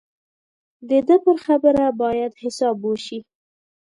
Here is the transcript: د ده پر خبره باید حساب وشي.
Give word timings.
د 0.89 0.91
ده 1.07 1.15
پر 1.23 1.37
خبره 1.45 1.85
باید 2.01 2.31
حساب 2.43 2.77
وشي. 2.87 3.19